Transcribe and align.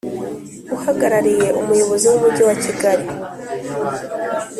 Uhagarariye 0.75 1.47
Umuyobozi 1.59 2.05
w 2.07 2.13
Umujyi 2.17 2.43
wa 2.49 2.55
Kigali 2.63 3.05